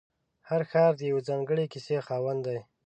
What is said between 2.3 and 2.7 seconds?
دی.